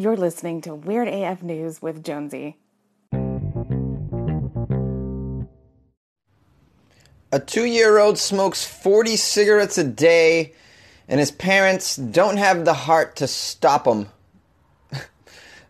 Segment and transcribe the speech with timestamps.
[0.00, 2.56] You're listening to Weird AF News with Jonesy.
[7.32, 10.52] A two year old smokes 40 cigarettes a day,
[11.08, 14.06] and his parents don't have the heart to stop him.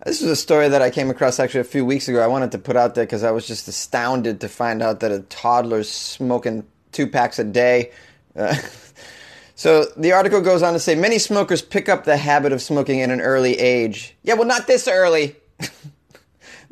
[0.05, 2.23] this was a story that I came across actually a few weeks ago.
[2.23, 5.11] I wanted to put out there because I was just astounded to find out that
[5.11, 7.93] a toddler's smoking two packs a day.
[8.37, 8.55] Uh,
[9.59, 13.03] So the article goes on to say many smokers pick up the habit of smoking
[13.03, 14.15] at an early age.
[14.23, 15.35] Yeah, well, not this early.
[15.59, 15.73] this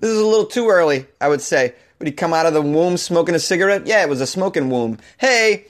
[0.09, 1.75] is a little too early, I would say.
[1.99, 3.89] Would he come out of the womb smoking a cigarette?
[3.89, 4.99] Yeah, it was a smoking womb.
[5.19, 5.67] Hey,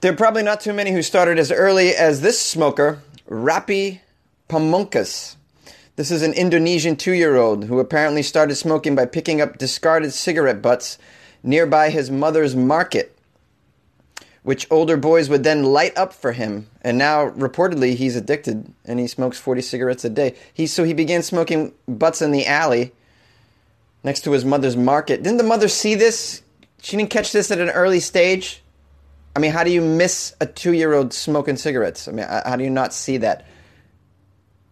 [0.00, 3.98] there are probably not too many who started as early as this smoker, Rapi
[4.48, 5.34] Pamungkas.
[5.96, 10.12] This is an Indonesian two year old who apparently started smoking by picking up discarded
[10.12, 10.96] cigarette butts
[11.42, 13.17] nearby his mother's market
[14.48, 16.66] which older boys would then light up for him.
[16.80, 20.36] And now, reportedly, he's addicted and he smokes 40 cigarettes a day.
[20.54, 22.92] He, so he began smoking butts in the alley
[24.02, 25.22] next to his mother's market.
[25.22, 26.40] Didn't the mother see this?
[26.80, 28.62] She didn't catch this at an early stage?
[29.36, 32.08] I mean, how do you miss a two year old smoking cigarettes?
[32.08, 33.44] I mean, how do you not see that?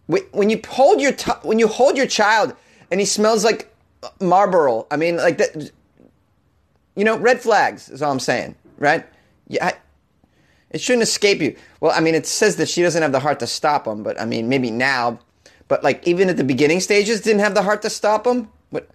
[0.07, 2.55] When you hold your t- when you hold your child
[2.89, 5.71] and he smells like uh, Marlboro, I mean, like that.
[6.95, 9.05] You know, red flags is all I'm saying, right?
[9.47, 9.73] Yeah, I,
[10.71, 11.55] it shouldn't escape you.
[11.79, 14.19] Well, I mean, it says that she doesn't have the heart to stop him, but
[14.19, 15.19] I mean, maybe now.
[15.67, 18.49] But like, even at the beginning stages, didn't have the heart to stop him.
[18.71, 18.89] But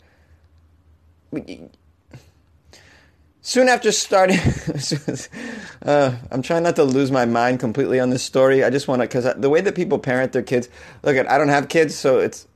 [3.41, 4.39] soon after starting,
[5.87, 8.65] uh, I'm trying not to lose my mind completely on this story.
[8.65, 10.69] I just want to, because the way that people parent their kids.
[11.03, 12.47] Look, at I don't have kids, so it's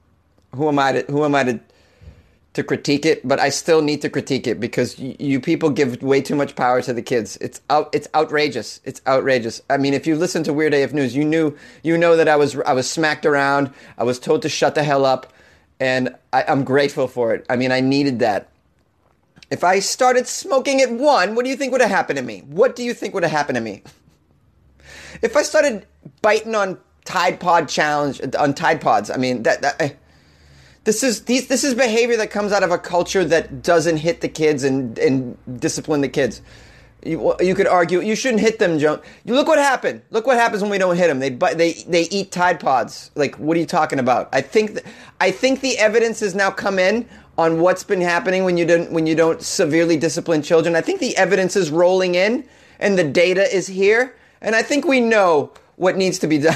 [0.55, 1.61] who am I to who am I to
[2.57, 6.03] to critique it, but I still need to critique it because you, you people give
[6.03, 7.37] way too much power to the kids.
[7.43, 8.81] It's out, it's outrageous.
[8.85, 9.61] It's outrageous.
[9.69, 12.37] I mean, if you listen to Weird AF News, you knew you know that I
[12.37, 13.73] was I was smacked around.
[13.99, 15.35] I was told to shut the hell up,
[15.79, 17.45] and I, I'm grateful for it.
[17.51, 18.49] I mean, I needed that.
[19.51, 22.41] If I started smoking at one, what do you think would have happened to me?
[22.47, 23.83] What do you think would have happened to me?
[25.21, 25.87] If I started
[26.23, 29.91] biting on Tide Pod challenge on Tide Pods, I mean that, that eh,
[30.87, 34.21] this is these, this is behavior that comes out of a culture that doesn't hit
[34.21, 36.41] the kids and, and discipline the kids.
[37.05, 39.03] You, you could argue you shouldn't hit them, Joe.
[39.25, 40.03] You look what happened.
[40.11, 41.19] Look what happens when we don't hit them.
[41.19, 43.11] They they they eat Tide Pods.
[43.17, 44.29] Like what are you talking about?
[44.33, 44.85] I think th-
[45.21, 48.93] I think the evidence has now come in on what's been happening when you don't
[48.93, 50.77] when you don't severely discipline children.
[50.77, 52.45] I think the evidence is rolling in
[52.79, 56.55] and the data is here, and I think we know what needs to be done.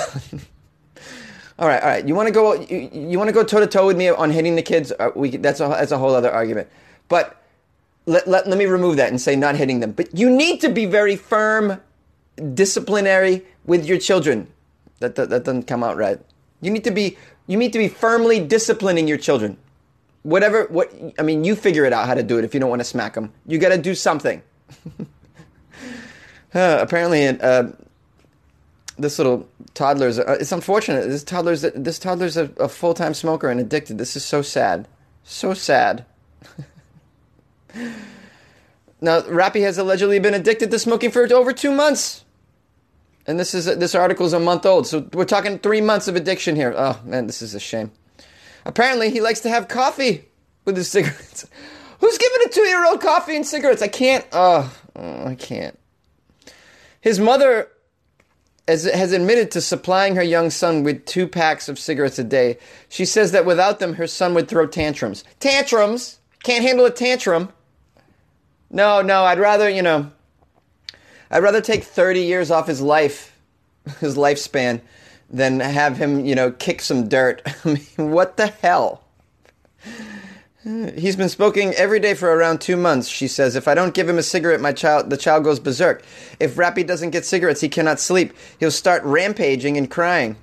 [1.60, 2.08] All right, all right.
[2.08, 2.54] You want to go?
[2.54, 4.92] You, you want to go toe to toe with me on hitting the kids?
[4.98, 6.68] Uh, we that's a that's a whole other argument.
[7.08, 7.36] But
[8.06, 9.92] let, let let me remove that and say not hitting them.
[9.92, 11.78] But you need to be very firm,
[12.54, 14.48] disciplinary with your children.
[15.00, 16.18] That that, that doesn't come out right.
[16.62, 19.58] You need to be you need to be firmly disciplining your children.
[20.22, 22.44] Whatever what I mean, you figure it out how to do it.
[22.44, 24.40] If you don't want to smack them, you got to do something.
[26.54, 27.72] uh, apparently, uh,
[29.00, 31.08] this little toddler's uh, it's unfortunate.
[31.08, 33.98] This toddler's this toddler's a, a full-time smoker and addicted.
[33.98, 34.86] This is so sad.
[35.24, 36.04] So sad.
[39.02, 42.24] Now Rappy has allegedly been addicted to smoking for over two months.
[43.26, 44.86] And this is this article is a month old.
[44.86, 46.74] So we're talking three months of addiction here.
[46.76, 47.92] Oh man this is a shame.
[48.64, 50.28] Apparently he likes to have coffee
[50.64, 51.46] with his cigarettes.
[52.00, 53.82] Who's giving a two-year-old coffee and cigarettes?
[53.82, 54.26] I can't.
[54.32, 55.78] Oh, oh i can't.
[57.00, 57.68] His mother
[58.68, 62.58] has admitted to supplying her young son with two packs of cigarettes a day.
[62.88, 65.24] She says that without them, her son would throw tantrums.
[65.40, 66.18] Tantrums?
[66.42, 67.50] Can't handle a tantrum.
[68.70, 70.10] No, no, I'd rather, you know,
[71.30, 73.36] I'd rather take 30 years off his life,
[74.00, 74.80] his lifespan,
[75.28, 77.42] than have him, you know, kick some dirt.
[77.64, 79.02] I mean, what the hell?
[80.62, 83.56] He's been smoking every day for around two months, she says.
[83.56, 86.04] If I don't give him a cigarette, my child, the child goes berserk.
[86.38, 88.34] If Rappy doesn't get cigarettes, he cannot sleep.
[88.58, 90.36] He'll start rampaging and crying.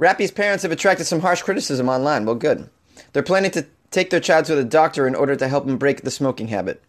[0.00, 2.24] Rappy's parents have attracted some harsh criticism online.
[2.24, 2.68] Well, good.
[3.12, 6.02] They're planning to take their child to the doctor in order to help him break
[6.02, 6.82] the smoking habit.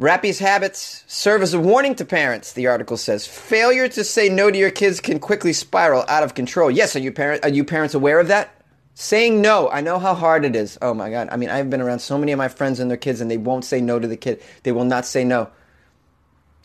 [0.00, 3.26] Rappy's habits serve as a warning to parents, the article says.
[3.26, 6.72] Failure to say no to your kids can quickly spiral out of control.
[6.72, 8.55] Yes, are you, parent, are you parents aware of that?
[8.98, 10.78] Saying no, I know how hard it is.
[10.80, 11.28] Oh my God.
[11.30, 13.36] I mean, I've been around so many of my friends and their kids, and they
[13.36, 14.42] won't say no to the kid.
[14.62, 15.50] They will not say no.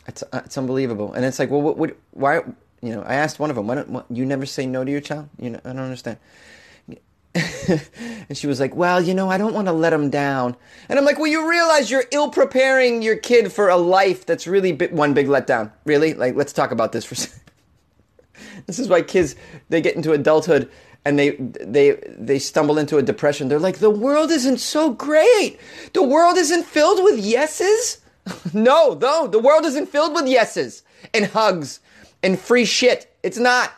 [0.07, 1.12] It's, uh, it's unbelievable.
[1.12, 2.38] And it's like, well, what, why?
[2.81, 4.89] You know, I asked one of them, why don't what, you never say no to
[4.89, 5.28] your child?
[5.39, 6.19] You know, I don't understand.
[7.36, 10.56] and she was like, well, you know, I don't want to let him down.
[10.88, 14.48] And I'm like, well, you realize you're ill preparing your kid for a life that's
[14.48, 15.74] really one big letdown.
[15.83, 16.13] Really?
[16.13, 17.42] Like, let's talk about this for a second.
[18.68, 19.36] this is why kids
[19.68, 20.72] they get into adulthood
[21.06, 23.48] and they they they stumble into a depression.
[23.48, 25.59] They're like, the world isn't so great.
[25.94, 28.01] The world isn't filled with yeses.
[28.53, 30.83] no, no, the world isn't filled with yeses
[31.13, 31.80] and hugs
[32.21, 33.15] and free shit.
[33.24, 33.71] It's not.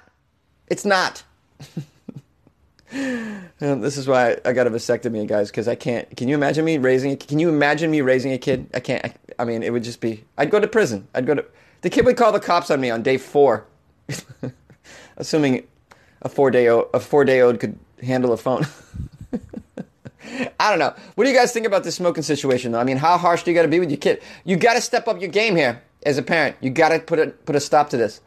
[0.68, 1.24] It's not.
[3.60, 6.16] this is why I got a vasectomy, guys, because I can't.
[6.18, 7.16] Can you imagine me raising?
[7.18, 8.69] Can you imagine me raising a kid?
[8.74, 9.06] I can't.
[9.06, 10.24] I, I mean, it would just be.
[10.38, 11.08] I'd go to prison.
[11.16, 11.46] I'd go to.
[11.81, 13.66] The kid would call the cops on me on day four,
[15.18, 15.68] assuming
[16.24, 18.66] a four day a four day old could handle a phone.
[20.60, 20.94] I don't know.
[21.16, 22.72] What do you guys think about this smoking situation?
[22.72, 22.80] Though?
[22.80, 24.22] I mean, how harsh do you got to be with your kid?
[24.46, 26.56] You got to step up your game here as a parent.
[26.62, 28.22] You got to put a put a stop to this.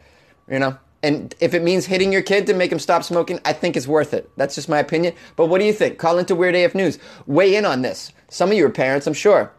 [0.49, 0.79] You know.
[1.03, 3.87] And if it means hitting your kid to make him stop smoking, I think it's
[3.87, 4.29] worth it.
[4.37, 5.15] That's just my opinion.
[5.37, 5.99] But what do you think?
[5.99, 6.99] Call into Weird AF News.
[7.27, 8.13] Weigh in on this.
[8.29, 9.53] Some of you are parents, I'm sure.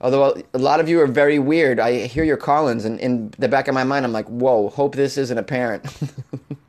[0.00, 1.80] Although a lot of you are very weird.
[1.80, 4.94] I hear your call-ins, and in the back of my mind, I'm like, whoa, hope
[4.94, 5.84] this isn't a parent.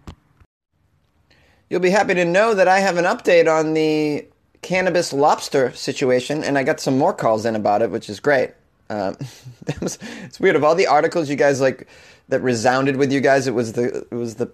[1.70, 4.26] You'll be happy to know that I have an update on the
[4.62, 8.52] cannabis lobster situation, and I got some more calls in about it, which is great.
[8.90, 9.18] Um,
[9.68, 10.56] it's weird.
[10.56, 11.88] Of all the articles you guys like
[12.30, 14.52] that resounded with you guys, it was the it was the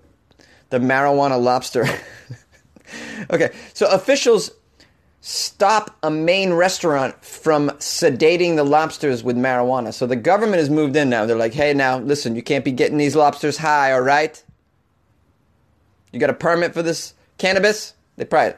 [0.69, 1.85] the marijuana lobster.
[3.29, 4.51] okay, so officials
[5.21, 9.93] stop a Maine restaurant from sedating the lobsters with marijuana.
[9.93, 11.25] So the government has moved in now.
[11.25, 14.41] They're like, hey, now listen, you can't be getting these lobsters high, all right?
[16.11, 17.93] You got a permit for this cannabis?
[18.17, 18.55] They probably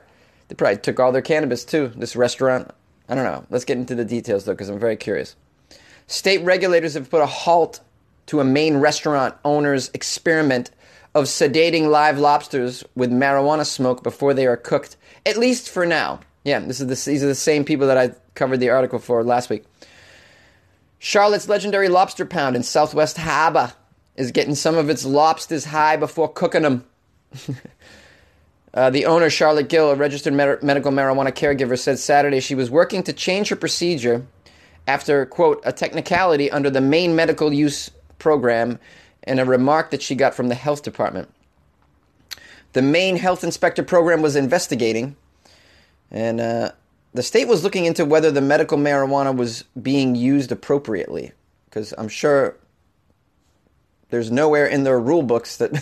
[0.47, 1.91] they probably took all their cannabis too.
[1.95, 2.71] This restaurant.
[3.09, 3.45] I don't know.
[3.49, 5.35] Let's get into the details though, because I'm very curious.
[6.07, 7.79] State regulators have put a halt
[8.27, 10.71] to a Maine restaurant owner's experiment
[11.15, 16.19] of sedating live lobsters with marijuana smoke before they are cooked, at least for now.
[16.43, 19.23] Yeah, this is the, these are the same people that I covered the article for
[19.23, 19.63] last week.
[20.99, 23.73] Charlotte's legendary lobster pound in Southwest Harbor
[24.15, 26.85] is getting some of its lobsters high before cooking them.
[28.73, 32.69] uh, the owner, Charlotte Gill, a registered med- medical marijuana caregiver, said Saturday she was
[32.69, 34.25] working to change her procedure
[34.87, 37.89] after, quote, a technicality under the Maine medical use
[38.19, 38.79] program
[39.23, 41.29] and a remark that she got from the health department.
[42.73, 45.15] The Maine health inspector program was investigating,
[46.11, 46.71] and uh,
[47.13, 51.31] the state was looking into whether the medical marijuana was being used appropriately.
[51.65, 52.57] Because I'm sure
[54.13, 55.73] there's nowhere in their rule books that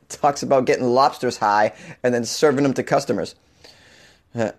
[0.08, 3.34] talks about getting lobsters high and then serving them to customers.
[4.34, 4.52] Uh,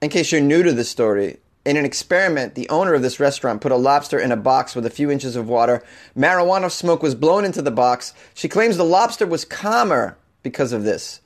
[0.00, 3.60] in case you're new to this story, in an experiment, the owner of this restaurant
[3.60, 5.82] put a lobster in a box with a few inches of water.
[6.16, 8.14] Marijuana smoke was blown into the box.
[8.32, 11.20] She claims the lobster was calmer because of this.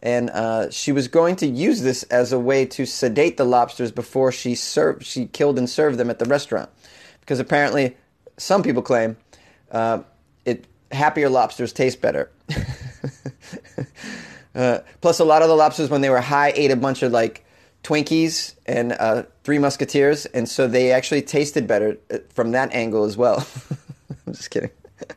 [0.00, 3.92] And uh, she was going to use this as a way to sedate the lobsters
[3.92, 6.68] before she served, she killed and served them at the restaurant.
[7.20, 7.96] Because apparently,
[8.36, 9.16] some people claim
[9.70, 10.00] uh,
[10.44, 12.30] it happier lobsters taste better.
[14.54, 17.12] uh, plus, a lot of the lobsters, when they were high, ate a bunch of
[17.12, 17.44] like
[17.82, 23.04] Twinkies and uh, Three Musketeers, and so they actually tasted better uh, from that angle
[23.04, 23.46] as well.
[24.26, 24.70] I'm just kidding.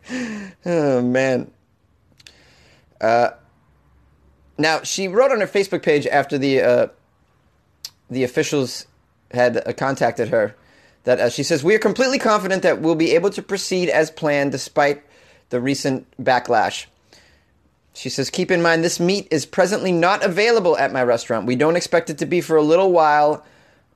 [0.65, 1.51] oh man.
[2.99, 3.31] Uh,
[4.57, 6.87] now she wrote on her Facebook page after the uh,
[8.09, 8.85] the officials
[9.31, 10.55] had contacted her
[11.03, 14.11] that uh, she says we are completely confident that we'll be able to proceed as
[14.11, 15.03] planned despite
[15.49, 16.85] the recent backlash.
[17.93, 21.45] She says, Keep in mind, this meat is presently not available at my restaurant.
[21.45, 23.45] We don't expect it to be for a little while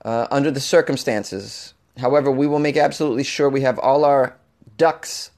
[0.04, 1.74] uh, under the circumstances.
[1.98, 4.36] However, we will make absolutely sure we have all our
[4.78, 5.32] ducks,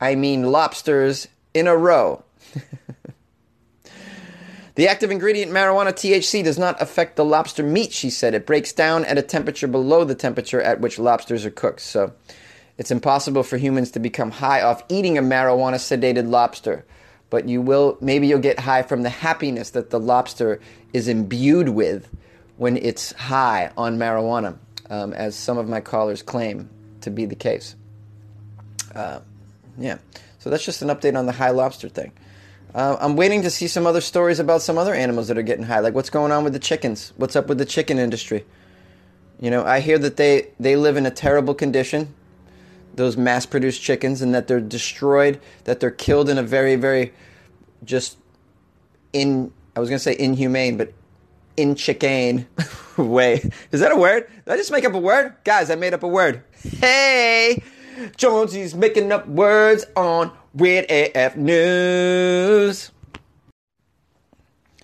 [0.00, 2.22] I mean lobsters, in a row.
[4.74, 8.34] the active ingredient marijuana THC does not affect the lobster meat, she said.
[8.34, 11.80] It breaks down at a temperature below the temperature at which lobsters are cooked.
[11.80, 12.12] So
[12.78, 16.84] it's impossible for humans to become high off eating a marijuana sedated lobster
[17.34, 20.60] but you will maybe you'll get high from the happiness that the lobster
[20.92, 22.08] is imbued with
[22.58, 24.56] when it's high on marijuana,
[24.88, 27.74] um, as some of my callers claim to be the case.
[28.94, 29.18] Uh,
[29.76, 29.98] yeah,
[30.38, 32.12] so that's just an update on the high lobster thing.
[32.72, 35.64] Uh, I'm waiting to see some other stories about some other animals that are getting
[35.64, 37.12] high, like what's going on with the chickens.
[37.16, 38.44] What's up with the chicken industry?
[39.40, 42.14] You know, I hear that they they live in a terrible condition
[42.96, 47.12] those mass produced chickens and that they're destroyed, that they're killed in a very, very
[47.84, 48.18] just
[49.12, 50.92] in, I was to say inhumane, but
[51.56, 52.46] in chicane
[52.96, 53.50] way.
[53.70, 54.28] Is that a word?
[54.44, 55.34] Did I just make up a word?
[55.44, 56.42] Guys, I made up a word.
[56.62, 57.62] Hey!
[58.16, 62.92] Jonesy's making up words on Weird AF News.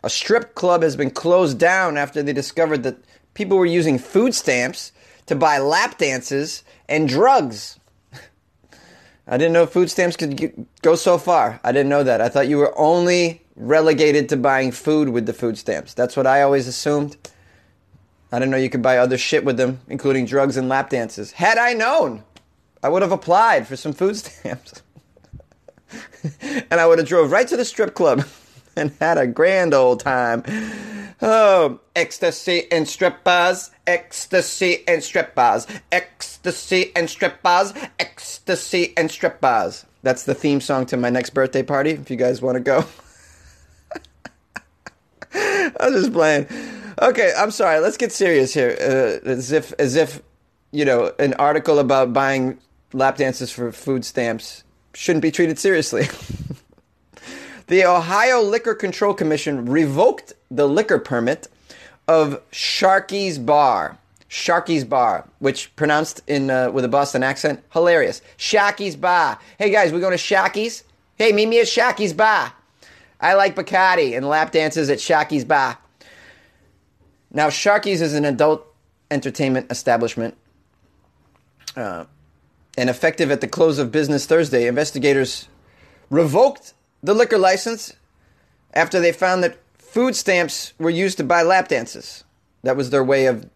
[0.03, 2.97] A strip club has been closed down after they discovered that
[3.35, 4.91] people were using food stamps
[5.27, 7.79] to buy lap dances and drugs.
[9.29, 11.61] I didn't know food stamps could go so far.
[11.63, 12.21] I didn't know that.
[12.21, 15.95] I thought you were only relegated to buying food with the food stamps.
[15.95, 17.17] That's what I always assumed.
[18.33, 21.31] I didn't know you could buy other shit with them, including drugs and lap dances.
[21.31, 22.25] Had I known,
[22.83, 24.83] I would have applied for some food stamps.
[26.71, 28.25] and I would have drove right to the strip club
[28.77, 30.43] and had a grand old time.
[31.23, 39.11] Oh, ecstasy and strip bars, ecstasy and strip bars, ecstasy and strip bars, ecstasy and
[39.11, 39.85] strip bars.
[40.03, 41.91] That's the theme song to my next birthday party.
[41.91, 42.87] If you guys want to go,
[45.79, 46.47] I'm just playing.
[47.03, 47.81] Okay, I'm sorry.
[47.81, 48.77] Let's get serious here.
[48.81, 50.23] Uh, as if, as if,
[50.71, 52.59] you know, an article about buying
[52.95, 56.09] lap dances for food stamps shouldn't be treated seriously.
[57.67, 61.49] the Ohio Liquor Control Commission revoked the liquor permit
[62.09, 63.99] of Sharky's Bar.
[64.29, 68.23] Sharky's Bar, which pronounced in uh, with a Boston accent, hilarious.
[68.39, 69.39] Sharky's Bar.
[69.59, 70.85] Hey guys, we going to Sharky's?
[71.17, 72.53] Hey, meet me at Sharky's Bar.
[73.21, 75.77] I like Bacardi and lap dances at Sharky's Bar.
[77.33, 78.67] Now, Sharky's is an adult
[79.11, 80.37] entertainment establishment.
[81.77, 82.05] Uh,
[82.77, 85.49] and effective at the close of business Thursday, investigators
[86.09, 87.95] revoked the liquor license
[88.75, 92.25] after they found that food stamps were used to buy lap dances.
[92.63, 93.49] That was their way of.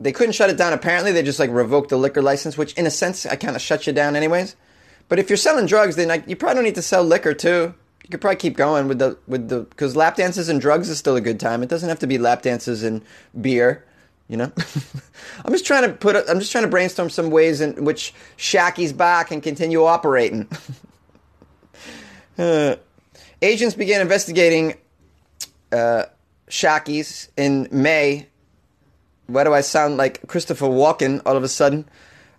[0.00, 0.72] They couldn't shut it down.
[0.72, 3.62] Apparently, they just like revoked the liquor license, which in a sense, I kind of
[3.62, 4.56] shut you down anyways.
[5.08, 7.74] But if you're selling drugs, then like, you probably don't need to sell liquor too.
[8.02, 10.98] You could probably keep going with the with the because lap dances and drugs is
[10.98, 11.62] still a good time.
[11.62, 13.02] It doesn't have to be lap dances and
[13.40, 13.84] beer.
[14.28, 14.52] You know,
[15.44, 16.16] I'm just trying to put.
[16.16, 20.48] A, I'm just trying to brainstorm some ways in which Shacky's back and continue operating.
[22.38, 22.76] uh,
[23.42, 24.74] agents began investigating
[25.72, 26.04] uh,
[26.48, 28.26] Shacky's in May.
[29.26, 31.86] Why do I sound like Christopher Walken all of a sudden?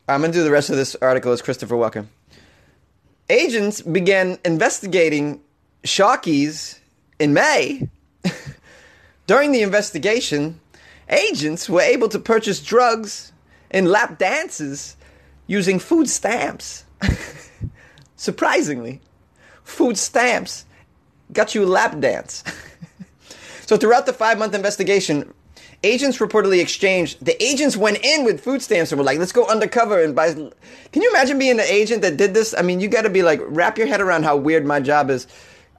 [0.07, 2.07] I'm to do the rest of this article as Christopher Walken.
[3.29, 5.41] Agents began investigating
[5.83, 6.77] Shockies
[7.17, 7.89] in May.
[9.27, 10.59] During the investigation,
[11.09, 13.31] agents were able to purchase drugs
[13.71, 14.95] and lap dances
[15.47, 16.85] using food stamps.
[18.15, 19.01] Surprisingly,
[19.63, 20.65] food stamps
[21.33, 22.43] got you a lap dance.
[23.65, 25.33] so, throughout the five month investigation,
[25.83, 27.23] agents reportedly exchanged.
[27.23, 30.33] The agents went in with food stamps and were like, let's go undercover and buy.
[30.33, 32.55] Can you imagine being an agent that did this?
[32.57, 35.09] I mean, you got to be like, wrap your head around how weird my job
[35.09, 35.27] is.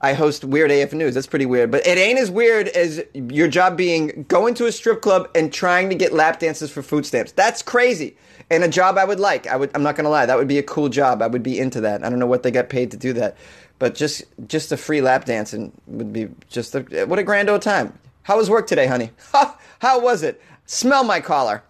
[0.01, 1.15] I host Weird AF News.
[1.15, 1.71] That's pretty weird.
[1.71, 5.51] But it ain't as weird as your job being going to a strip club and
[5.51, 7.31] trying to get lap dances for food stamps.
[7.31, 8.15] That's crazy.
[8.49, 9.47] And a job I would like.
[9.47, 11.21] I would I'm not gonna lie, that would be a cool job.
[11.21, 12.03] I would be into that.
[12.03, 13.37] I don't know what they got paid to do that.
[13.79, 17.63] But just just a free lap dancing would be just a, what a grand old
[17.63, 17.97] time.
[18.23, 19.11] How was work today, honey?
[19.79, 20.41] How was it?
[20.65, 21.63] Smell my collar.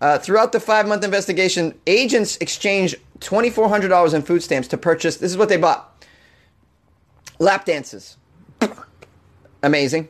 [0.00, 5.16] Uh, throughout the five month investigation, agents exchanged $2,400 in food stamps to purchase.
[5.16, 5.94] This is what they bought
[7.38, 8.16] lap dances.
[9.62, 10.08] Amazing.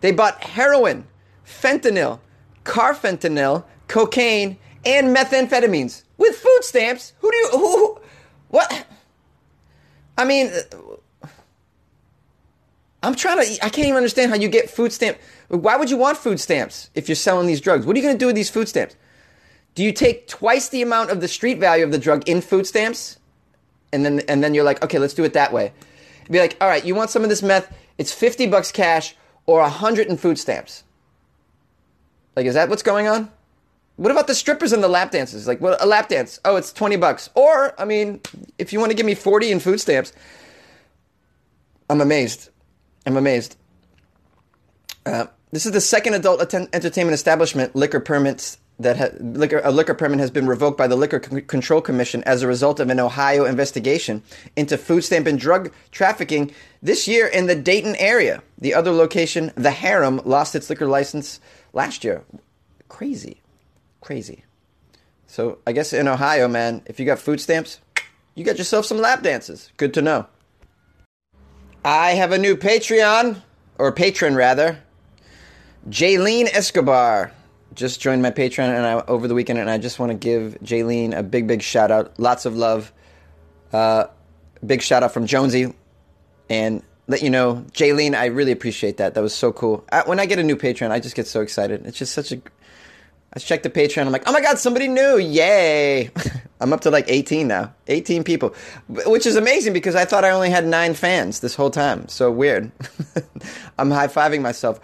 [0.00, 1.06] They bought heroin,
[1.44, 2.20] fentanyl,
[2.64, 7.12] carfentanil, cocaine, and methamphetamines with food stamps.
[7.20, 8.00] Who do you who, who
[8.48, 8.86] what?
[10.16, 10.50] I mean,
[13.02, 13.64] I'm trying to.
[13.64, 15.18] I can't even understand how you get food stamp.
[15.48, 17.86] Why would you want food stamps if you're selling these drugs?
[17.86, 18.96] What are you going to do with these food stamps?
[19.74, 22.66] Do you take twice the amount of the street value of the drug in food
[22.66, 23.18] stamps,
[23.92, 25.72] and then and then you're like, okay, let's do it that way.
[26.30, 27.74] Be like, all right, you want some of this meth?
[27.96, 29.16] It's fifty bucks cash
[29.46, 30.84] or a hundred in food stamps.
[32.36, 33.30] Like, is that what's going on?
[33.96, 35.48] What about the strippers and the lap dances?
[35.48, 36.38] Like, what a lap dance?
[36.44, 37.30] Oh, it's twenty bucks.
[37.34, 38.20] Or, I mean,
[38.58, 40.12] if you want to give me forty in food stamps,
[41.90, 42.50] I'm amazed.
[43.06, 43.56] I'm amazed.
[45.06, 49.70] Uh, this is the second adult atten- entertainment establishment liquor permits that ha- liquor a
[49.70, 52.90] liquor permit has been revoked by the Liquor C- Control Commission as a result of
[52.90, 54.22] an Ohio investigation
[54.56, 58.42] into food stamp and drug trafficking this year in the Dayton area.
[58.58, 61.40] The other location, the Harem, lost its liquor license
[61.72, 62.22] last year.
[62.88, 63.40] Crazy,
[64.00, 64.44] crazy.
[65.26, 67.80] So I guess in Ohio, man, if you got food stamps,
[68.34, 69.72] you got yourself some lap dances.
[69.76, 70.26] Good to know.
[71.84, 73.40] I have a new Patreon,
[73.78, 74.80] or patron rather.
[75.88, 77.32] Jaylene Escobar
[77.74, 80.56] just joined my Patreon and I, over the weekend, and I just want to give
[80.62, 82.18] Jaylene a big, big shout out.
[82.18, 82.92] Lots of love.
[83.72, 84.06] Uh,
[84.64, 85.74] big shout out from Jonesy,
[86.48, 89.14] and let you know, Jaylene, I really appreciate that.
[89.14, 89.84] That was so cool.
[89.90, 91.86] I, when I get a new Patreon, I just get so excited.
[91.86, 92.40] It's just such a.
[93.32, 94.06] I check the Patreon.
[94.06, 95.18] I'm like, oh my god, somebody new!
[95.18, 96.10] Yay!
[96.60, 97.74] I'm up to like 18 now.
[97.86, 98.54] 18 people,
[98.88, 102.08] which is amazing because I thought I only had nine fans this whole time.
[102.08, 102.72] So weird.
[103.78, 104.80] I'm high fiving myself.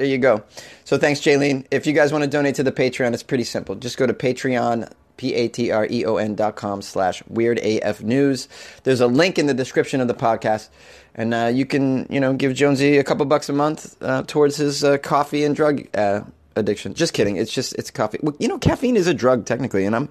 [0.00, 0.42] There you go.
[0.84, 1.66] So thanks, Jaylene.
[1.70, 3.74] If you guys want to donate to the Patreon, it's pretty simple.
[3.74, 8.48] Just go to Patreon, P-A-T-R-E-O-N dot com slash weird AF news.
[8.84, 10.70] There's a link in the description of the podcast.
[11.14, 14.56] And uh, you can, you know, give Jonesy a couple bucks a month uh, towards
[14.56, 16.22] his uh, coffee and drug uh,
[16.56, 16.94] addiction.
[16.94, 17.36] Just kidding.
[17.36, 18.20] It's just, it's coffee.
[18.22, 19.84] Well, you know, caffeine is a drug technically.
[19.84, 20.08] And I'm,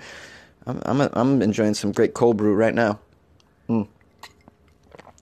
[0.67, 3.00] I'm, I'm, a, I'm enjoying some great cold brew right now.
[3.67, 3.88] Mm.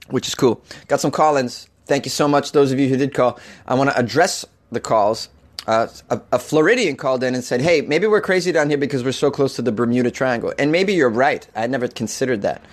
[0.08, 0.62] Which is cool.
[0.88, 1.70] Got some call-ins.
[1.86, 3.40] Thank you so much, those of you who did call.
[3.66, 5.28] I want to address the calls
[5.68, 9.04] uh, a, a, Floridian called in and said, "Hey, maybe we're crazy down here because
[9.04, 11.46] we're so close to the Bermuda Triangle." And maybe you're right.
[11.54, 12.64] I never considered that.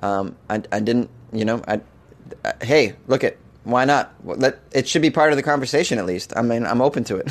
[0.00, 1.62] Um, I, I, didn't, you know.
[1.68, 1.82] I,
[2.42, 4.14] uh, hey, look at why not?
[4.24, 6.32] Let it should be part of the conversation at least.
[6.34, 7.30] I mean, I'm open to it.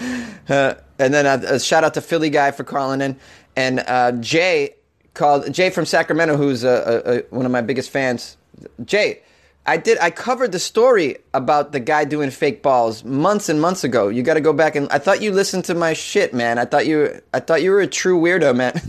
[0.48, 3.18] uh, and then a, a, shout out to Philly guy for calling in,
[3.54, 4.76] and uh, Jay
[5.12, 8.38] called Jay from Sacramento, who's one of my biggest fans.
[8.82, 9.20] Jay
[9.64, 9.98] I did.
[9.98, 14.08] I covered the story about the guy doing fake balls months and months ago.
[14.08, 14.88] You got to go back and.
[14.90, 16.58] I thought you listened to my shit, man.
[16.58, 17.20] I thought you.
[17.32, 18.80] I thought you were a true weirdo, man.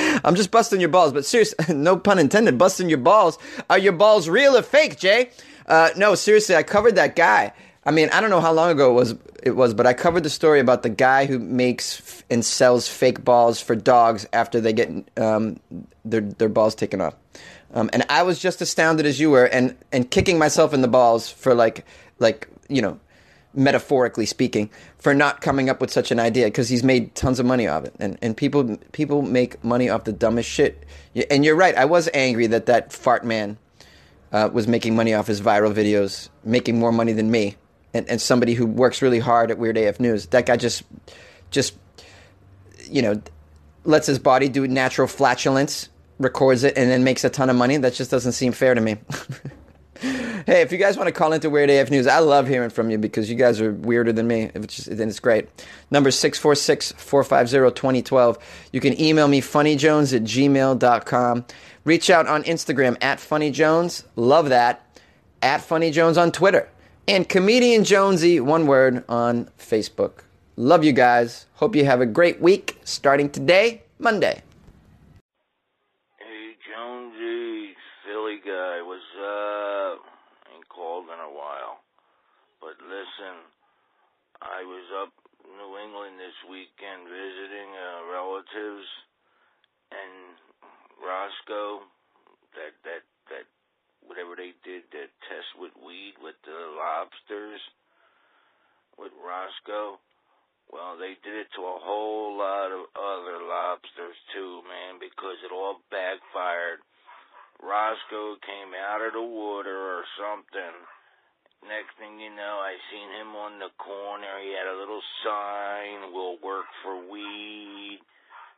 [0.24, 2.56] I'm just busting your balls, but seriously, no pun intended.
[2.56, 3.38] Busting your balls.
[3.68, 5.30] Are your balls real or fake, Jay?
[5.66, 7.52] Uh, no, seriously, I covered that guy.
[7.88, 9.14] I mean, I don't know how long ago it was.
[9.42, 13.24] It was, but I covered the story about the guy who makes and sells fake
[13.24, 15.58] balls for dogs after they get um,
[16.04, 17.14] their their balls taken off.
[17.72, 20.88] Um, and I was just astounded as you were, and and kicking myself in the
[20.88, 21.86] balls for like
[22.18, 23.00] like you know,
[23.54, 24.68] metaphorically speaking,
[24.98, 27.86] for not coming up with such an idea because he's made tons of money off
[27.86, 30.84] it, and and people people make money off the dumbest shit.
[31.30, 33.56] And you're right, I was angry that that fart man
[34.30, 37.56] uh, was making money off his viral videos, making more money than me,
[37.94, 40.26] and and somebody who works really hard at Weird AF News.
[40.26, 40.82] That guy just
[41.50, 41.74] just
[42.84, 43.20] you know
[43.84, 47.76] lets his body do natural flatulence records it and then makes a ton of money.
[47.76, 48.96] That just doesn't seem fair to me.
[50.00, 52.90] hey, if you guys want to call into Weird AF News, I love hearing from
[52.90, 54.50] you because you guys are weirder than me.
[54.54, 55.48] It's then it's great.
[55.90, 58.38] Number 646-450-2012.
[58.72, 61.44] You can email me funnyjones at gmail.com.
[61.84, 64.04] Reach out on Instagram at funnyjones.
[64.16, 64.84] Love that.
[65.40, 66.68] At funnyjones on Twitter.
[67.08, 70.28] And Comedian Jonesy, one word, on Facebook.
[70.56, 71.46] Love you guys.
[71.54, 74.42] Hope you have a great week starting today, Monday.
[76.20, 77.72] Hey, Jonesy,
[78.04, 80.04] silly guy, what's up?
[80.52, 81.80] Ain't called in a while.
[82.60, 83.40] But listen,
[84.44, 85.08] I was up
[85.48, 88.84] New England this weekend visiting uh, relatives,
[89.96, 90.36] and
[91.00, 91.88] Roscoe,
[92.52, 93.07] that that
[94.18, 97.62] whatever they did that test with weed with the lobsters,
[98.98, 100.02] with Roscoe.
[100.74, 105.54] Well, they did it to a whole lot of other lobsters too, man, because it
[105.54, 106.82] all backfired.
[107.62, 110.74] Roscoe came out of the water or something
[111.66, 114.30] Next thing you know, I seen him on the corner.
[114.38, 117.98] He had a little sign, "Will work for weed."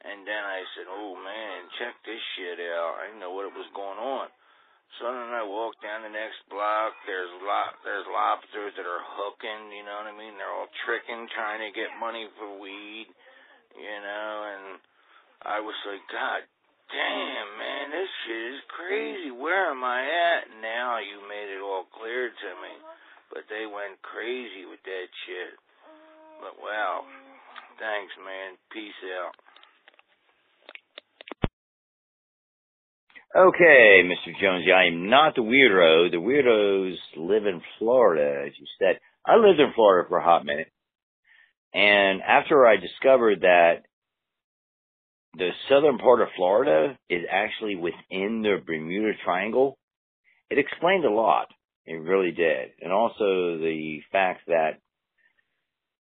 [0.05, 3.67] And then I said, "Oh man, check this shit out." I didn't know what was
[3.73, 4.29] going on.
[4.99, 6.93] So then I walk down the next block.
[7.07, 9.71] There's lo- there's lobsters that are hooking.
[9.71, 10.35] You know what I mean?
[10.35, 13.09] They're all tricking, trying to get money for weed.
[13.79, 14.65] You know, and
[15.47, 16.43] I was like, God
[16.91, 19.31] damn, man, this shit is crazy.
[19.31, 20.51] Where am I at?
[20.59, 22.75] Now you made it all clear to me.
[23.31, 25.55] But they went crazy with that shit.
[26.43, 27.07] But wow.
[27.79, 28.59] Thanks, man.
[28.75, 29.33] Peace out.
[33.37, 34.33] Okay, Mr.
[34.41, 36.11] Jones, I am not the weirdo.
[36.11, 38.99] The weirdos live in Florida, as you said.
[39.25, 40.67] I lived in Florida for a hot minute.
[41.73, 43.83] And after I discovered that
[45.35, 49.79] the southern part of Florida is actually within the Bermuda Triangle,
[50.51, 51.47] it explained a lot.
[51.87, 52.71] It really did.
[52.83, 54.81] And also the fact that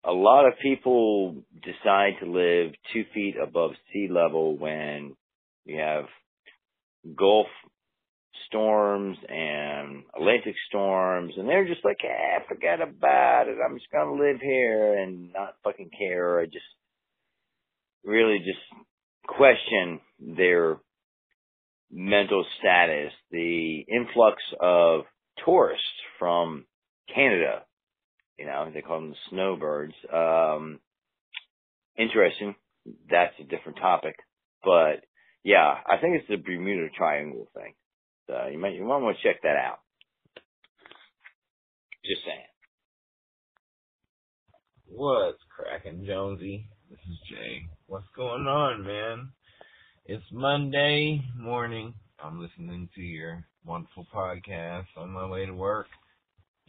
[0.06, 5.18] a lot of people decide to live two feet above sea level when
[5.66, 6.06] you have
[7.16, 7.48] Gulf
[8.48, 13.58] storms and Atlantic storms, and they're just like, eh, forget about it.
[13.64, 16.40] I'm just gonna live here and not fucking care.
[16.40, 16.66] I just
[18.04, 18.60] really just
[19.28, 20.78] question their
[21.92, 23.14] mental status.
[23.32, 25.02] The influx of
[25.46, 25.86] tourists
[26.18, 26.66] from
[27.14, 27.64] Canada,
[28.38, 29.94] you know, they call them the snowbirds.
[30.12, 30.80] Um,
[31.98, 32.56] interesting.
[33.10, 34.16] That's a different topic,
[34.64, 35.04] but
[35.44, 37.74] yeah, I think it's the Bermuda Triangle thing.
[38.28, 39.80] So you might you might want to check that out.
[42.06, 42.46] Just saying.
[44.92, 46.68] What's cracking, Jonesy?
[46.90, 47.62] This is Jay.
[47.86, 49.30] What's going on, man?
[50.06, 51.94] It's Monday morning.
[52.24, 55.88] I'm listening to your wonderful podcast on my way to work.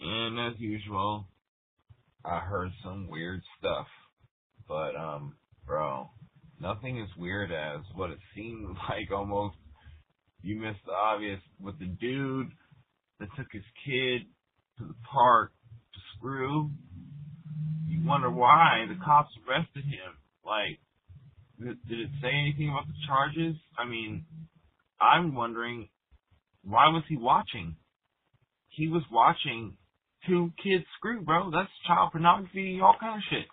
[0.01, 1.27] And as usual,
[2.25, 3.87] I heard some weird stuff.
[4.69, 6.11] But, um, bro,
[6.61, 9.57] nothing as weird as what it seemed like almost
[10.43, 12.51] you missed the obvious with the dude
[13.19, 14.23] that took his kid
[14.79, 15.53] to the park
[15.93, 16.71] to screw.
[17.87, 20.17] You wonder why the cops arrested him.
[20.45, 20.79] Like,
[21.59, 23.57] did, it say anything about the charges?
[23.79, 24.25] I mean,
[24.99, 25.89] I'm wondering
[26.63, 27.77] why was he watching?
[28.69, 29.77] He was watching
[30.27, 31.51] two kids screw, bro.
[31.51, 33.47] That's child pornography, all kind of shit.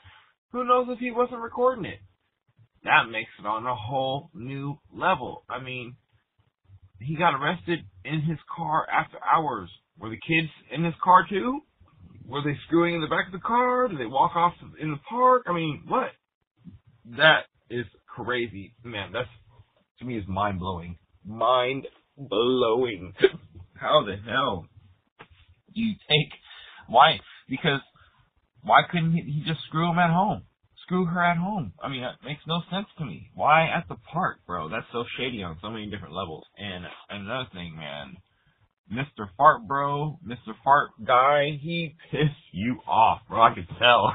[0.51, 1.99] Who knows if he wasn't recording it?
[2.87, 5.43] That makes it on a whole new level.
[5.49, 5.97] I mean,
[7.01, 9.69] he got arrested in his car after hours.
[9.99, 11.59] Were the kids in his car too?
[12.25, 13.89] Were they screwing in the back of the car?
[13.89, 15.43] Did they walk off in the park?
[15.47, 16.11] I mean, what?
[17.17, 19.11] That is crazy, man.
[19.11, 19.27] That's
[19.99, 20.97] to me is mind blowing.
[21.25, 23.13] Mind blowing.
[23.73, 24.65] How the hell
[25.75, 26.31] do you take
[26.87, 27.19] why?
[27.49, 27.81] Because
[28.63, 30.43] why couldn't he, he just screw him at home?
[30.87, 31.73] Screw her at home.
[31.83, 33.29] I mean, that makes no sense to me.
[33.35, 34.69] Why at the park, bro?
[34.69, 36.45] That's so shady on so many different levels.
[36.57, 38.15] And another thing, man,
[38.91, 39.27] Mr.
[39.35, 40.55] Fart Bro, Mr.
[40.63, 43.41] Fart Guy, he pissed you off, bro.
[43.41, 44.13] I could tell.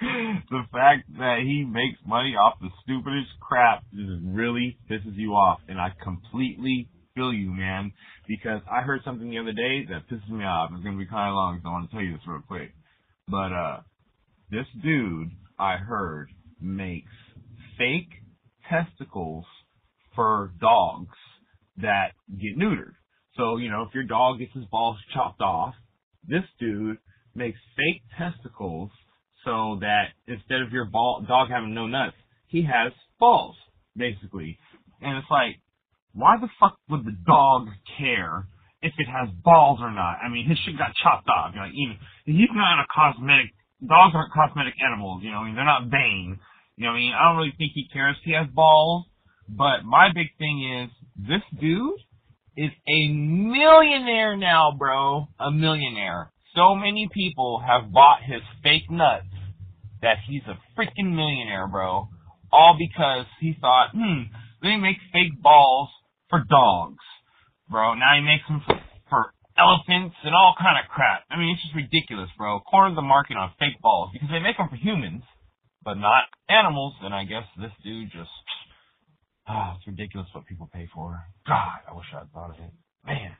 [0.00, 5.58] the fact that he makes money off the stupidest crap just really pisses you off.
[5.66, 7.92] And I completely feel you, man,
[8.28, 10.70] because I heard something the other day that pisses me off.
[10.72, 12.72] It's gonna be kind of long, so I want to tell you this real quick.
[13.28, 13.80] But uh,
[14.52, 16.28] this dude I heard
[16.60, 17.10] makes
[17.78, 18.10] fake
[18.68, 19.46] testicles
[20.14, 21.16] for dogs
[21.78, 22.92] that get neutered.
[23.36, 25.74] So you know, if your dog gets his balls chopped off,
[26.28, 26.98] this dude
[27.34, 28.90] makes fake testicles
[29.44, 33.56] so that instead of your ball dog having no nuts, he has balls
[33.96, 34.58] basically.
[35.00, 35.56] And it's like
[36.12, 38.46] why the fuck would the dog care
[38.82, 40.18] if it has balls or not?
[40.22, 41.52] I mean, his shit got chopped off.
[41.54, 43.50] You know, even he's not a cosmetic.
[43.86, 45.22] Dogs aren't cosmetic animals.
[45.22, 46.38] You know, I mean, they're not vain.
[46.76, 49.06] You know, I mean, I don't really think he cares if he has balls.
[49.48, 52.00] But my big thing is this dude
[52.56, 55.28] is a millionaire now, bro.
[55.38, 56.30] A millionaire.
[56.54, 59.26] So many people have bought his fake nuts
[60.02, 62.08] that he's a freaking millionaire, bro.
[62.50, 64.22] All because he thought, hmm,
[64.62, 65.88] let me make fake balls
[66.28, 67.02] for dogs,
[67.70, 67.94] bro.
[67.94, 68.78] Now he makes them for
[69.58, 71.24] elephants and all kind of crap.
[71.30, 72.60] I mean, it's just ridiculous, bro.
[72.60, 75.22] Corner the market on fake balls because they make them for humans,
[75.84, 76.94] but not animals.
[77.02, 78.32] And I guess this dude just,
[79.46, 81.20] ah, it's ridiculous what people pay for.
[81.46, 82.72] God, I wish I'd thought of it.
[83.04, 83.36] Man.